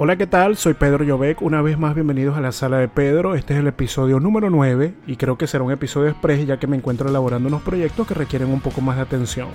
Hola, 0.00 0.14
¿qué 0.14 0.28
tal? 0.28 0.56
Soy 0.56 0.74
Pedro 0.74 1.02
Llobec. 1.02 1.42
Una 1.42 1.60
vez 1.60 1.76
más, 1.76 1.92
bienvenidos 1.92 2.38
a 2.38 2.40
la 2.40 2.52
sala 2.52 2.78
de 2.78 2.86
Pedro. 2.86 3.34
Este 3.34 3.54
es 3.54 3.58
el 3.58 3.66
episodio 3.66 4.20
número 4.20 4.48
9 4.48 4.94
y 5.08 5.16
creo 5.16 5.36
que 5.36 5.48
será 5.48 5.64
un 5.64 5.72
episodio 5.72 6.08
express 6.08 6.46
ya 6.46 6.56
que 6.60 6.68
me 6.68 6.76
encuentro 6.76 7.08
elaborando 7.08 7.48
unos 7.48 7.62
proyectos 7.62 8.06
que 8.06 8.14
requieren 8.14 8.52
un 8.52 8.60
poco 8.60 8.80
más 8.80 8.94
de 8.94 9.02
atención. 9.02 9.48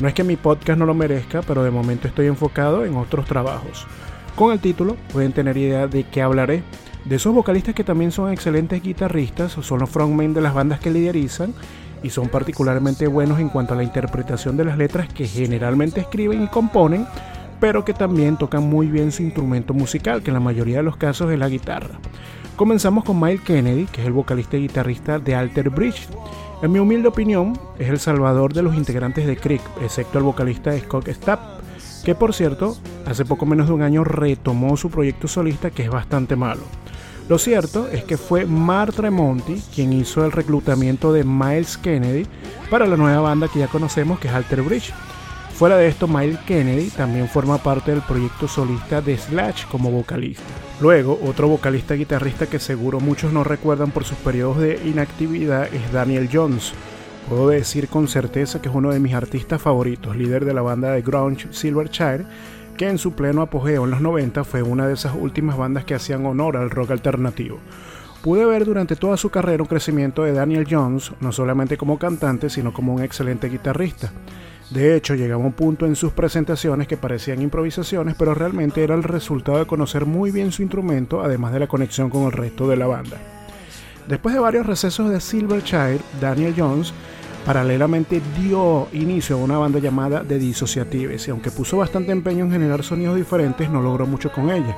No 0.00 0.08
es 0.08 0.14
que 0.14 0.24
mi 0.24 0.36
podcast 0.36 0.78
no 0.78 0.86
lo 0.86 0.94
merezca, 0.94 1.42
pero 1.42 1.62
de 1.62 1.70
momento 1.70 2.08
estoy 2.08 2.28
enfocado 2.28 2.86
en 2.86 2.96
otros 2.96 3.26
trabajos. 3.26 3.86
Con 4.36 4.52
el 4.54 4.58
título 4.58 4.96
pueden 5.12 5.34
tener 5.34 5.58
idea 5.58 5.86
de 5.86 6.04
qué 6.04 6.22
hablaré. 6.22 6.62
De 7.04 7.16
esos 7.16 7.34
vocalistas 7.34 7.74
que 7.74 7.84
también 7.84 8.10
son 8.10 8.32
excelentes 8.32 8.82
guitarristas, 8.82 9.52
son 9.52 9.80
los 9.80 9.90
frontmen 9.90 10.32
de 10.32 10.40
las 10.40 10.54
bandas 10.54 10.80
que 10.80 10.90
liderizan 10.90 11.52
y 12.02 12.08
son 12.08 12.30
particularmente 12.30 13.06
buenos 13.06 13.38
en 13.38 13.50
cuanto 13.50 13.74
a 13.74 13.76
la 13.76 13.84
interpretación 13.84 14.56
de 14.56 14.64
las 14.64 14.78
letras 14.78 15.12
que 15.12 15.26
generalmente 15.26 16.00
escriben 16.00 16.42
y 16.42 16.48
componen 16.48 17.06
pero 17.64 17.82
que 17.82 17.94
también 17.94 18.36
tocan 18.36 18.68
muy 18.68 18.88
bien 18.88 19.10
su 19.10 19.22
instrumento 19.22 19.72
musical, 19.72 20.22
que 20.22 20.28
en 20.28 20.34
la 20.34 20.40
mayoría 20.40 20.76
de 20.76 20.82
los 20.82 20.98
casos 20.98 21.32
es 21.32 21.38
la 21.38 21.48
guitarra. 21.48 21.98
Comenzamos 22.56 23.04
con 23.04 23.18
Miles 23.18 23.40
Kennedy, 23.40 23.86
que 23.86 24.02
es 24.02 24.06
el 24.06 24.12
vocalista 24.12 24.58
y 24.58 24.60
guitarrista 24.60 25.18
de 25.18 25.34
Alter 25.34 25.70
Bridge. 25.70 26.06
En 26.60 26.72
mi 26.72 26.78
humilde 26.78 27.08
opinión, 27.08 27.58
es 27.78 27.88
el 27.88 27.98
salvador 27.98 28.52
de 28.52 28.60
los 28.60 28.74
integrantes 28.74 29.26
de 29.26 29.38
Creek, 29.38 29.62
excepto 29.80 30.18
el 30.18 30.24
vocalista 30.24 30.78
Scott 30.78 31.08
Stapp, 31.08 31.40
que 32.04 32.14
por 32.14 32.34
cierto, 32.34 32.76
hace 33.06 33.24
poco 33.24 33.46
menos 33.46 33.68
de 33.68 33.72
un 33.72 33.80
año 33.80 34.04
retomó 34.04 34.76
su 34.76 34.90
proyecto 34.90 35.26
solista 35.26 35.70
que 35.70 35.84
es 35.84 35.90
bastante 35.90 36.36
malo. 36.36 36.64
Lo 37.30 37.38
cierto 37.38 37.88
es 37.88 38.04
que 38.04 38.18
fue 38.18 38.44
Mark 38.44 38.92
Tremonti 38.92 39.62
quien 39.74 39.94
hizo 39.94 40.22
el 40.26 40.32
reclutamiento 40.32 41.14
de 41.14 41.24
Miles 41.24 41.78
Kennedy 41.78 42.26
para 42.68 42.86
la 42.86 42.98
nueva 42.98 43.22
banda 43.22 43.48
que 43.48 43.60
ya 43.60 43.68
conocemos 43.68 44.18
que 44.18 44.28
es 44.28 44.34
Alter 44.34 44.60
Bridge 44.60 44.92
Fuera 45.54 45.76
de 45.76 45.86
esto, 45.86 46.08
Miles 46.08 46.40
Kennedy 46.40 46.90
también 46.90 47.28
forma 47.28 47.58
parte 47.58 47.92
del 47.92 48.02
proyecto 48.02 48.48
solista 48.48 49.00
de 49.00 49.16
Slash 49.16 49.66
como 49.66 49.88
vocalista. 49.88 50.42
Luego, 50.80 51.16
otro 51.22 51.46
vocalista 51.46 51.94
guitarrista 51.94 52.48
que 52.48 52.58
seguro 52.58 52.98
muchos 52.98 53.32
no 53.32 53.44
recuerdan 53.44 53.92
por 53.92 54.02
sus 54.02 54.18
periodos 54.18 54.58
de 54.58 54.80
inactividad 54.84 55.72
es 55.72 55.92
Daniel 55.92 56.28
Jones. 56.30 56.72
Puedo 57.28 57.48
decir 57.50 57.86
con 57.86 58.08
certeza 58.08 58.60
que 58.60 58.68
es 58.68 58.74
uno 58.74 58.90
de 58.90 58.98
mis 58.98 59.14
artistas 59.14 59.62
favoritos, 59.62 60.16
líder 60.16 60.44
de 60.44 60.54
la 60.54 60.62
banda 60.62 60.90
de 60.90 61.02
grunge 61.02 61.46
Silverchair, 61.52 62.26
que 62.76 62.88
en 62.88 62.98
su 62.98 63.12
pleno 63.12 63.40
apogeo 63.40 63.84
en 63.84 63.92
los 63.92 64.00
90 64.00 64.42
fue 64.42 64.62
una 64.62 64.88
de 64.88 64.94
esas 64.94 65.14
últimas 65.14 65.56
bandas 65.56 65.84
que 65.84 65.94
hacían 65.94 66.26
honor 66.26 66.56
al 66.56 66.70
rock 66.70 66.90
alternativo. 66.90 67.60
Pude 68.22 68.44
ver 68.44 68.64
durante 68.64 68.96
toda 68.96 69.16
su 69.16 69.30
carrera 69.30 69.62
un 69.62 69.68
crecimiento 69.68 70.24
de 70.24 70.32
Daniel 70.32 70.66
Jones, 70.68 71.12
no 71.20 71.30
solamente 71.30 71.76
como 71.76 71.96
cantante, 71.96 72.50
sino 72.50 72.72
como 72.72 72.92
un 72.92 73.04
excelente 73.04 73.48
guitarrista. 73.48 74.10
De 74.70 74.96
hecho, 74.96 75.14
llegaba 75.14 75.44
un 75.44 75.52
punto 75.52 75.86
en 75.86 75.94
sus 75.94 76.12
presentaciones 76.12 76.88
que 76.88 76.96
parecían 76.96 77.42
improvisaciones, 77.42 78.16
pero 78.18 78.34
realmente 78.34 78.82
era 78.82 78.94
el 78.94 79.02
resultado 79.02 79.58
de 79.58 79.66
conocer 79.66 80.06
muy 80.06 80.30
bien 80.30 80.52
su 80.52 80.62
instrumento, 80.62 81.22
además 81.22 81.52
de 81.52 81.60
la 81.60 81.66
conexión 81.66 82.10
con 82.10 82.24
el 82.24 82.32
resto 82.32 82.68
de 82.68 82.76
la 82.76 82.86
banda. 82.86 83.18
Después 84.08 84.34
de 84.34 84.40
varios 84.40 84.66
recesos 84.66 85.10
de 85.10 85.20
Silverchair, 85.20 86.00
Daniel 86.20 86.54
Jones 86.56 86.92
paralelamente 87.44 88.22
dio 88.40 88.88
inicio 88.92 89.36
a 89.36 89.40
una 89.40 89.58
banda 89.58 89.78
llamada 89.78 90.24
The 90.26 90.38
Dissociatives, 90.38 91.28
y 91.28 91.30
aunque 91.30 91.50
puso 91.50 91.76
bastante 91.76 92.12
empeño 92.12 92.46
en 92.46 92.52
generar 92.52 92.82
sonidos 92.82 93.16
diferentes, 93.16 93.68
no 93.70 93.82
logró 93.82 94.06
mucho 94.06 94.32
con 94.32 94.50
ella. 94.50 94.76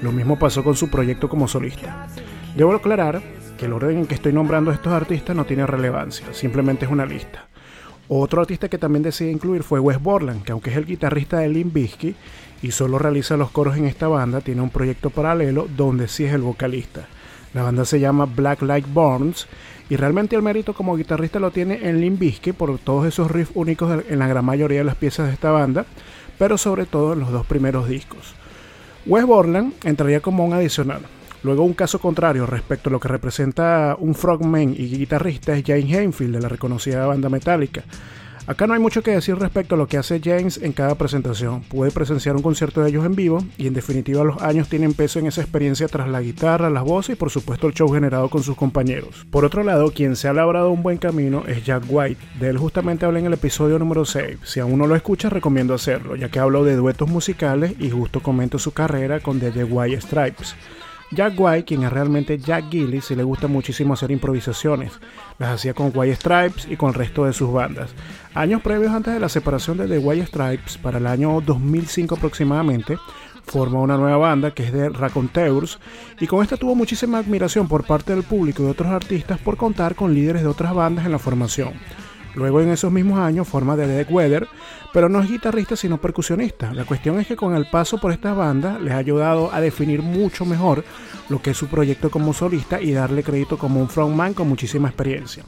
Lo 0.00 0.12
mismo 0.12 0.38
pasó 0.38 0.62
con 0.62 0.76
su 0.76 0.88
proyecto 0.90 1.28
como 1.28 1.48
solista. 1.48 2.06
Debo 2.56 2.72
aclarar 2.72 3.20
que 3.58 3.66
el 3.66 3.72
orden 3.72 3.98
en 3.98 4.06
que 4.06 4.14
estoy 4.14 4.32
nombrando 4.32 4.70
a 4.70 4.74
estos 4.74 4.92
artistas 4.92 5.34
no 5.34 5.44
tiene 5.44 5.66
relevancia, 5.66 6.32
simplemente 6.32 6.84
es 6.84 6.90
una 6.90 7.04
lista. 7.04 7.48
Otro 8.08 8.42
artista 8.42 8.68
que 8.68 8.76
también 8.76 9.02
decidí 9.02 9.30
incluir 9.30 9.62
fue 9.62 9.80
Wes 9.80 10.02
Borland, 10.02 10.42
que 10.42 10.52
aunque 10.52 10.70
es 10.70 10.76
el 10.76 10.84
guitarrista 10.84 11.38
de 11.38 11.48
Limp 11.48 11.72
Bizkit 11.72 12.16
y 12.62 12.70
solo 12.70 12.98
realiza 12.98 13.36
los 13.38 13.50
coros 13.50 13.76
en 13.76 13.86
esta 13.86 14.08
banda, 14.08 14.42
tiene 14.42 14.60
un 14.60 14.70
proyecto 14.70 15.08
paralelo 15.08 15.66
donde 15.74 16.06
sí 16.08 16.24
es 16.24 16.34
el 16.34 16.42
vocalista. 16.42 17.06
La 17.54 17.62
banda 17.62 17.84
se 17.84 18.00
llama 18.00 18.26
Black 18.26 18.60
Light 18.62 18.86
Burns 18.92 19.46
y 19.88 19.96
realmente 19.96 20.36
el 20.36 20.42
mérito 20.42 20.74
como 20.74 20.96
guitarrista 20.96 21.38
lo 21.38 21.50
tiene 21.50 21.88
en 21.88 22.00
Limp 22.00 22.18
Bizkit 22.18 22.54
por 22.54 22.78
todos 22.78 23.06
esos 23.06 23.30
riffs 23.30 23.52
únicos 23.54 24.04
en 24.08 24.18
la 24.18 24.26
gran 24.26 24.44
mayoría 24.44 24.78
de 24.78 24.84
las 24.84 24.96
piezas 24.96 25.28
de 25.28 25.32
esta 25.32 25.50
banda, 25.50 25.86
pero 26.38 26.58
sobre 26.58 26.84
todo 26.84 27.14
en 27.14 27.20
los 27.20 27.30
dos 27.32 27.46
primeros 27.46 27.88
discos. 27.88 28.34
Wes 29.06 29.24
Borland 29.24 29.72
entraría 29.84 30.20
como 30.20 30.44
un 30.44 30.52
adicional, 30.52 31.00
Luego 31.44 31.62
un 31.62 31.74
caso 31.74 31.98
contrario 31.98 32.46
respecto 32.46 32.88
a 32.88 32.92
lo 32.92 32.98
que 32.98 33.08
representa 33.08 33.96
un 33.98 34.14
frogman 34.14 34.70
y 34.70 34.88
guitarrista 34.88 35.54
es 35.54 35.62
James 35.66 35.94
Hainfield 35.94 36.36
de 36.36 36.40
la 36.40 36.48
reconocida 36.48 37.04
banda 37.04 37.28
Metallica. 37.28 37.84
Acá 38.46 38.66
no 38.66 38.72
hay 38.72 38.80
mucho 38.80 39.02
que 39.02 39.10
decir 39.10 39.36
respecto 39.36 39.74
a 39.74 39.78
lo 39.78 39.86
que 39.86 39.98
hace 39.98 40.22
James 40.24 40.58
en 40.62 40.72
cada 40.72 40.94
presentación. 40.94 41.60
Puede 41.62 41.90
presenciar 41.90 42.34
un 42.34 42.42
concierto 42.42 42.82
de 42.82 42.88
ellos 42.88 43.04
en 43.04 43.14
vivo 43.14 43.44
y 43.58 43.66
en 43.66 43.74
definitiva 43.74 44.24
los 44.24 44.40
años 44.40 44.70
tienen 44.70 44.94
peso 44.94 45.18
en 45.18 45.26
esa 45.26 45.42
experiencia 45.42 45.86
tras 45.86 46.08
la 46.08 46.22
guitarra, 46.22 46.70
las 46.70 46.84
voces 46.84 47.14
y 47.14 47.18
por 47.18 47.30
supuesto 47.30 47.66
el 47.66 47.74
show 47.74 47.92
generado 47.92 48.30
con 48.30 48.42
sus 48.42 48.56
compañeros. 48.56 49.26
Por 49.30 49.44
otro 49.44 49.64
lado, 49.64 49.92
quien 49.92 50.16
se 50.16 50.28
ha 50.28 50.32
labrado 50.32 50.70
un 50.70 50.82
buen 50.82 50.96
camino 50.96 51.44
es 51.46 51.62
Jack 51.62 51.84
White. 51.88 52.20
De 52.40 52.48
él 52.48 52.56
justamente 52.56 53.04
hablé 53.04 53.20
en 53.20 53.26
el 53.26 53.34
episodio 53.34 53.78
número 53.78 54.06
6. 54.06 54.38
Si 54.44 54.60
aún 54.60 54.78
no 54.78 54.86
lo 54.86 54.96
escucha, 54.96 55.28
recomiendo 55.28 55.74
hacerlo, 55.74 56.16
ya 56.16 56.30
que 56.30 56.38
hablo 56.38 56.64
de 56.64 56.76
duetos 56.76 57.08
musicales 57.08 57.74
y 57.78 57.90
justo 57.90 58.20
comento 58.20 58.58
su 58.58 58.72
carrera 58.72 59.20
con 59.20 59.40
The 59.40 59.64
White 59.64 60.00
Stripes. 60.00 60.54
Jack 61.14 61.34
White, 61.38 61.64
quien 61.64 61.84
es 61.84 61.92
realmente 61.92 62.38
Jack 62.38 62.70
Gillis, 62.70 63.10
y 63.10 63.14
le 63.14 63.22
gusta 63.22 63.46
muchísimo 63.46 63.94
hacer 63.94 64.10
improvisaciones. 64.10 64.92
Las 65.38 65.50
hacía 65.50 65.74
con 65.74 65.92
White 65.94 66.16
Stripes 66.16 66.66
y 66.70 66.76
con 66.76 66.88
el 66.88 66.94
resto 66.94 67.24
de 67.24 67.32
sus 67.32 67.52
bandas. 67.52 67.90
Años 68.34 68.62
previos 68.62 68.92
antes 68.92 69.14
de 69.14 69.20
la 69.20 69.28
separación 69.28 69.78
de 69.78 69.88
The 69.88 69.98
White 69.98 70.26
Stripes, 70.26 70.78
para 70.78 70.98
el 70.98 71.06
año 71.06 71.40
2005 71.40 72.16
aproximadamente, 72.16 72.98
forma 73.46 73.80
una 73.80 73.96
nueva 73.96 74.16
banda 74.16 74.52
que 74.52 74.64
es 74.64 74.72
de 74.72 74.88
Raconteurs 74.88 75.78
y 76.18 76.26
con 76.26 76.42
esta 76.42 76.56
tuvo 76.56 76.74
muchísima 76.74 77.18
admiración 77.18 77.68
por 77.68 77.84
parte 77.84 78.14
del 78.14 78.24
público 78.24 78.62
y 78.62 78.66
otros 78.66 78.88
artistas 78.88 79.38
por 79.38 79.56
contar 79.56 79.94
con 79.94 80.14
líderes 80.14 80.42
de 80.42 80.48
otras 80.48 80.74
bandas 80.74 81.04
en 81.04 81.12
la 81.12 81.18
formación. 81.18 81.74
Luego 82.34 82.60
en 82.60 82.70
esos 82.70 82.90
mismos 82.90 83.18
años 83.18 83.48
forma 83.48 83.76
The 83.76 83.86
Dead 83.86 84.10
Weather, 84.10 84.48
pero 84.92 85.08
no 85.08 85.20
es 85.20 85.30
guitarrista 85.30 85.76
sino 85.76 85.98
percusionista. 85.98 86.72
La 86.72 86.84
cuestión 86.84 87.18
es 87.20 87.26
que 87.26 87.36
con 87.36 87.54
el 87.54 87.66
paso 87.66 87.98
por 87.98 88.12
estas 88.12 88.36
bandas 88.36 88.80
les 88.80 88.92
ha 88.92 88.98
ayudado 88.98 89.52
a 89.52 89.60
definir 89.60 90.02
mucho 90.02 90.44
mejor 90.44 90.84
lo 91.28 91.40
que 91.40 91.50
es 91.50 91.56
su 91.56 91.68
proyecto 91.68 92.10
como 92.10 92.32
solista 92.32 92.80
y 92.80 92.92
darle 92.92 93.22
crédito 93.22 93.58
como 93.58 93.80
un 93.80 93.88
frontman 93.88 94.34
con 94.34 94.48
muchísima 94.48 94.88
experiencia. 94.88 95.44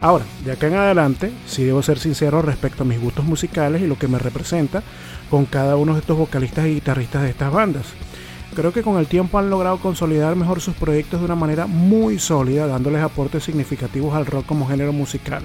Ahora, 0.00 0.24
de 0.44 0.52
acá 0.52 0.66
en 0.66 0.74
adelante, 0.74 1.32
sí 1.46 1.64
debo 1.64 1.82
ser 1.82 1.98
sincero 1.98 2.42
respecto 2.42 2.82
a 2.82 2.86
mis 2.86 3.00
gustos 3.00 3.24
musicales 3.24 3.80
y 3.80 3.86
lo 3.86 3.98
que 3.98 4.08
me 4.08 4.18
representa 4.18 4.82
con 5.30 5.46
cada 5.46 5.76
uno 5.76 5.94
de 5.94 6.00
estos 6.00 6.18
vocalistas 6.18 6.66
y 6.66 6.74
guitarristas 6.74 7.22
de 7.22 7.30
estas 7.30 7.52
bandas. 7.52 7.86
Creo 8.54 8.72
que 8.72 8.82
con 8.82 8.98
el 8.98 9.06
tiempo 9.06 9.38
han 9.38 9.50
logrado 9.50 9.78
consolidar 9.78 10.36
mejor 10.36 10.60
sus 10.60 10.74
proyectos 10.74 11.20
de 11.20 11.26
una 11.26 11.34
manera 11.34 11.66
muy 11.66 12.18
sólida, 12.18 12.66
dándoles 12.66 13.02
aportes 13.02 13.44
significativos 13.44 14.14
al 14.14 14.26
rock 14.26 14.46
como 14.46 14.66
género 14.66 14.92
musical. 14.92 15.42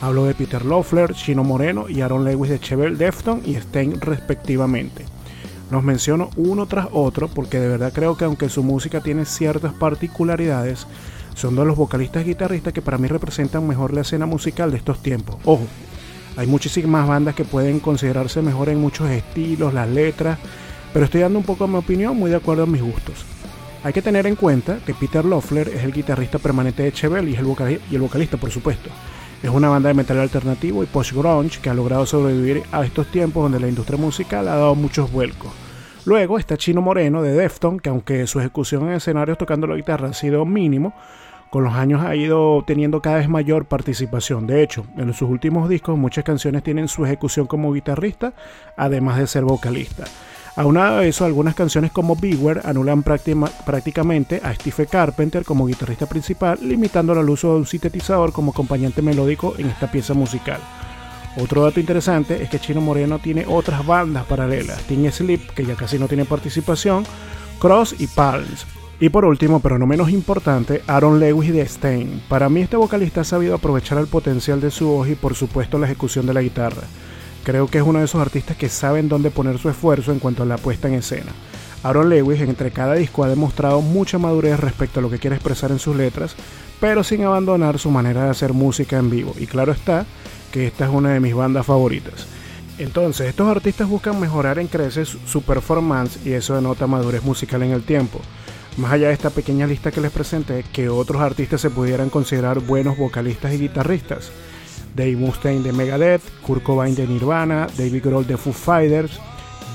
Hablo 0.00 0.26
de 0.26 0.34
Peter 0.34 0.64
Loeffler, 0.64 1.12
Chino 1.12 1.42
Moreno 1.42 1.88
y 1.88 2.02
Aaron 2.02 2.24
Lewis 2.24 2.50
de 2.50 2.60
Chevel 2.60 2.98
Defton 2.98 3.42
y 3.44 3.56
Stein 3.56 4.00
respectivamente. 4.00 5.04
Los 5.72 5.82
menciono 5.82 6.30
uno 6.36 6.66
tras 6.66 6.86
otro 6.92 7.26
porque 7.26 7.58
de 7.58 7.68
verdad 7.68 7.92
creo 7.92 8.16
que 8.16 8.24
aunque 8.24 8.48
su 8.48 8.62
música 8.62 9.00
tiene 9.00 9.24
ciertas 9.24 9.72
particularidades, 9.72 10.86
son 11.34 11.56
de 11.56 11.64
los 11.64 11.76
vocalistas 11.76 12.22
y 12.22 12.28
guitarristas 12.28 12.72
que 12.72 12.80
para 12.80 12.96
mí 12.96 13.08
representan 13.08 13.66
mejor 13.66 13.92
la 13.92 14.02
escena 14.02 14.24
musical 14.24 14.70
de 14.70 14.76
estos 14.76 15.02
tiempos. 15.02 15.36
Ojo, 15.44 15.66
hay 16.36 16.46
muchísimas 16.46 17.06
bandas 17.08 17.34
que 17.34 17.44
pueden 17.44 17.80
considerarse 17.80 18.40
mejor 18.40 18.68
en 18.68 18.80
muchos 18.80 19.10
estilos, 19.10 19.74
las 19.74 19.88
letras, 19.88 20.38
pero 20.92 21.06
estoy 21.06 21.22
dando 21.22 21.40
un 21.40 21.44
poco 21.44 21.66
mi 21.66 21.76
opinión 21.76 22.16
muy 22.16 22.30
de 22.30 22.36
acuerdo 22.36 22.62
a 22.62 22.66
mis 22.66 22.82
gustos. 22.82 23.24
Hay 23.82 23.92
que 23.92 24.02
tener 24.02 24.28
en 24.28 24.36
cuenta 24.36 24.78
que 24.86 24.94
Peter 24.94 25.24
Loeffler 25.24 25.68
es 25.68 25.82
el 25.82 25.92
guitarrista 25.92 26.38
permanente 26.38 26.84
de 26.84 26.92
Chevelle 26.92 27.30
y, 27.30 27.34
y 27.90 27.94
el 27.94 28.00
vocalista, 28.00 28.36
por 28.36 28.50
supuesto. 28.50 28.90
Es 29.42 29.50
una 29.50 29.68
banda 29.68 29.88
de 29.88 29.94
metal 29.94 30.18
alternativo 30.18 30.82
y 30.82 30.86
post-grunge 30.86 31.60
que 31.60 31.70
ha 31.70 31.74
logrado 31.74 32.04
sobrevivir 32.06 32.62
a 32.72 32.84
estos 32.84 33.06
tiempos 33.06 33.44
donde 33.44 33.60
la 33.60 33.68
industria 33.68 33.98
musical 33.98 34.48
ha 34.48 34.56
dado 34.56 34.74
muchos 34.74 35.12
vuelcos. 35.12 35.52
Luego 36.04 36.38
está 36.38 36.56
Chino 36.56 36.80
Moreno 36.80 37.22
de 37.22 37.32
Defton, 37.34 37.78
que 37.78 37.90
aunque 37.90 38.26
su 38.26 38.40
ejecución 38.40 38.88
en 38.88 38.94
escenarios 38.94 39.38
tocando 39.38 39.66
la 39.66 39.76
guitarra 39.76 40.08
ha 40.08 40.12
sido 40.12 40.44
mínimo, 40.44 40.92
con 41.50 41.64
los 41.64 41.74
años 41.74 42.02
ha 42.02 42.16
ido 42.16 42.64
teniendo 42.66 43.00
cada 43.00 43.18
vez 43.18 43.28
mayor 43.28 43.66
participación. 43.66 44.46
De 44.46 44.62
hecho, 44.62 44.84
en 44.96 45.12
sus 45.14 45.30
últimos 45.30 45.68
discos 45.68 45.96
muchas 45.96 46.24
canciones 46.24 46.62
tienen 46.62 46.88
su 46.88 47.04
ejecución 47.04 47.46
como 47.46 47.72
guitarrista, 47.72 48.32
además 48.76 49.18
de 49.18 49.26
ser 49.26 49.44
vocalista. 49.44 50.04
Aunado 50.58 50.98
a 50.98 51.06
eso, 51.06 51.24
algunas 51.24 51.54
canciones 51.54 51.92
como 51.92 52.16
Beware 52.16 52.62
anulan 52.64 53.04
prácticamente 53.04 54.40
a 54.42 54.52
Steve 54.52 54.88
Carpenter 54.88 55.44
como 55.44 55.66
guitarrista 55.66 56.06
principal, 56.06 56.58
limitándolo 56.60 57.20
al 57.20 57.30
uso 57.30 57.52
de 57.52 57.60
un 57.60 57.66
sintetizador 57.66 58.32
como 58.32 58.50
acompañante 58.50 59.00
melódico 59.00 59.54
en 59.56 59.68
esta 59.68 59.88
pieza 59.88 60.14
musical. 60.14 60.58
Otro 61.40 61.62
dato 61.62 61.78
interesante 61.78 62.42
es 62.42 62.50
que 62.50 62.58
Chino 62.58 62.80
Moreno 62.80 63.20
tiene 63.20 63.44
otras 63.46 63.86
bandas 63.86 64.24
paralelas, 64.24 64.82
Teen 64.82 65.12
Sleep, 65.12 65.50
que 65.54 65.64
ya 65.64 65.76
casi 65.76 65.96
no 65.96 66.08
tiene 66.08 66.24
participación, 66.24 67.04
Cross 67.60 67.94
y 68.00 68.08
Palms. 68.08 68.66
Y 68.98 69.10
por 69.10 69.26
último, 69.26 69.60
pero 69.60 69.78
no 69.78 69.86
menos 69.86 70.10
importante, 70.10 70.82
Aaron 70.88 71.20
Lewis 71.20 71.52
de 71.52 71.68
Stein. 71.68 72.20
Para 72.28 72.48
mí 72.48 72.62
este 72.62 72.76
vocalista 72.76 73.20
ha 73.20 73.24
sabido 73.24 73.54
aprovechar 73.54 73.98
el 73.98 74.08
potencial 74.08 74.60
de 74.60 74.72
su 74.72 74.88
voz 74.88 75.08
y 75.08 75.14
por 75.14 75.36
supuesto 75.36 75.78
la 75.78 75.86
ejecución 75.86 76.26
de 76.26 76.34
la 76.34 76.42
guitarra. 76.42 76.82
Creo 77.44 77.66
que 77.66 77.78
es 77.78 77.84
uno 77.84 77.98
de 78.00 78.04
esos 78.04 78.20
artistas 78.20 78.56
que 78.56 78.68
saben 78.68 79.08
dónde 79.08 79.30
poner 79.30 79.58
su 79.58 79.68
esfuerzo 79.68 80.12
en 80.12 80.18
cuanto 80.18 80.42
a 80.42 80.46
la 80.46 80.58
puesta 80.58 80.88
en 80.88 80.94
escena. 80.94 81.32
Aaron 81.82 82.08
Lewis 82.08 82.40
entre 82.40 82.70
cada 82.72 82.94
disco 82.94 83.22
ha 83.22 83.28
demostrado 83.28 83.80
mucha 83.80 84.18
madurez 84.18 84.58
respecto 84.58 84.98
a 84.98 85.02
lo 85.02 85.10
que 85.10 85.18
quiere 85.18 85.36
expresar 85.36 85.70
en 85.70 85.78
sus 85.78 85.96
letras, 85.96 86.34
pero 86.80 87.04
sin 87.04 87.24
abandonar 87.24 87.78
su 87.78 87.90
manera 87.90 88.24
de 88.24 88.30
hacer 88.30 88.52
música 88.52 88.98
en 88.98 89.10
vivo. 89.10 89.34
Y 89.38 89.46
claro 89.46 89.72
está 89.72 90.04
que 90.52 90.66
esta 90.66 90.86
es 90.86 90.90
una 90.90 91.10
de 91.10 91.20
mis 91.20 91.34
bandas 91.34 91.66
favoritas. 91.66 92.26
Entonces, 92.78 93.28
estos 93.28 93.48
artistas 93.48 93.88
buscan 93.88 94.20
mejorar 94.20 94.58
en 94.58 94.68
creces 94.68 95.16
su 95.26 95.42
performance 95.42 96.18
y 96.24 96.32
eso 96.32 96.54
denota 96.54 96.86
madurez 96.86 97.24
musical 97.24 97.62
en 97.62 97.72
el 97.72 97.82
tiempo. 97.82 98.20
Más 98.76 98.92
allá 98.92 99.08
de 99.08 99.14
esta 99.14 99.30
pequeña 99.30 99.66
lista 99.66 99.90
que 99.90 100.00
les 100.00 100.12
presenté, 100.12 100.64
que 100.72 100.88
otros 100.88 101.20
artistas 101.20 101.60
se 101.60 101.70
pudieran 101.70 102.10
considerar 102.10 102.60
buenos 102.60 102.96
vocalistas 102.96 103.52
y 103.52 103.58
guitarristas. 103.58 104.30
Dave 104.98 105.16
Mustaine 105.16 105.62
de 105.62 105.72
Megadeth, 105.72 106.22
Kurt 106.42 106.64
Cobain 106.64 106.94
de 106.94 107.06
Nirvana, 107.06 107.68
David 107.78 108.04
Grohl 108.04 108.26
de 108.26 108.36
Foo 108.36 108.52
Fighters, 108.52 109.18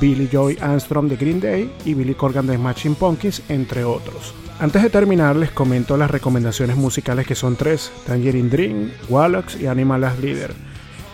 Billy 0.01 0.27
Joy 0.29 0.57
Armstrong 0.59 1.07
de 1.07 1.15
Green 1.15 1.39
Day 1.39 1.71
y 1.85 1.93
Billy 1.93 2.13
Corgan 2.13 2.45
de 2.45 2.57
Smashing 2.57 2.95
Pumpkins, 2.95 3.41
entre 3.47 3.85
otros. 3.85 4.33
Antes 4.59 4.83
de 4.83 4.89
terminar, 4.89 5.37
les 5.37 5.51
comento 5.51 5.95
las 5.95 6.11
recomendaciones 6.11 6.75
musicales 6.75 7.25
que 7.25 7.35
son 7.35 7.55
tres: 7.55 7.89
Tangerine 8.05 8.49
Dream, 8.49 8.91
Wallox 9.07 9.55
y 9.61 9.67
Animal 9.67 10.03
as 10.03 10.19
Leader. 10.19 10.53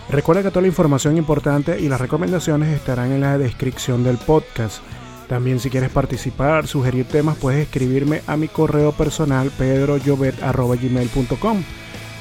Recuerda 0.10 0.42
que 0.42 0.50
toda 0.50 0.64
la 0.64 0.70
información 0.70 1.16
importante 1.16 1.80
y 1.80 1.88
las 1.88 2.02
recomendaciones 2.02 2.76
estarán 2.76 3.12
en 3.12 3.22
la 3.22 3.38
descripción 3.38 4.04
del 4.04 4.18
podcast. 4.18 4.82
También 5.28 5.60
si 5.60 5.70
quieres 5.70 5.92
participar, 5.92 6.66
sugerir 6.66 7.06
temas, 7.06 7.38
puedes 7.38 7.62
escribirme 7.62 8.24
a 8.26 8.38
mi 8.38 8.48
correo 8.48 8.92
personal 8.92 9.52
pedroyovet.gmail.com 9.52 11.64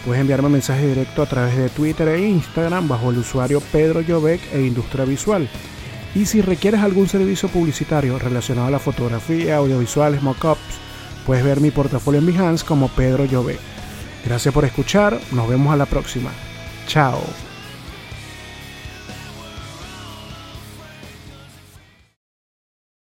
Puedes 0.08 0.22
enviarme 0.22 0.48
mensaje 0.48 0.86
directo 0.86 1.20
a 1.20 1.26
través 1.26 1.54
de 1.54 1.68
Twitter 1.68 2.08
e 2.08 2.26
Instagram 2.26 2.88
bajo 2.88 3.10
el 3.10 3.18
usuario 3.18 3.60
Pedro 3.60 4.00
e 4.00 4.60
Industria 4.62 5.04
Visual. 5.04 5.46
Y 6.14 6.24
si 6.24 6.40
requieres 6.40 6.80
algún 6.80 7.08
servicio 7.08 7.50
publicitario 7.50 8.18
relacionado 8.18 8.68
a 8.68 8.70
la 8.70 8.78
fotografía, 8.78 9.56
audiovisuales, 9.56 10.22
mockups, 10.22 10.78
puedes 11.26 11.44
ver 11.44 11.60
mi 11.60 11.70
portafolio 11.70 12.20
en 12.20 12.26
Behance 12.26 12.64
como 12.64 12.88
Pedro 12.88 13.26
Llobet. 13.26 13.60
Gracias 14.24 14.54
por 14.54 14.64
escuchar, 14.64 15.20
nos 15.32 15.46
vemos 15.46 15.74
a 15.74 15.76
la 15.76 15.84
próxima. 15.84 16.30
Chao. 16.86 17.20